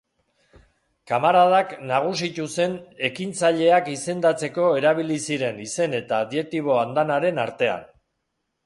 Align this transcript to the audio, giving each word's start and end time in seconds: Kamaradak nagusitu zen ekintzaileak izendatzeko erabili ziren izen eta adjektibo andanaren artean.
Kamaradak 1.11 1.75
nagusitu 1.91 2.47
zen 2.55 2.73
ekintzaileak 3.11 3.93
izendatzeko 3.99 4.67
erabili 4.81 5.23
ziren 5.29 5.63
izen 5.69 5.95
eta 6.03 6.25
adjektibo 6.29 6.79
andanaren 6.87 7.47
artean. 7.49 7.89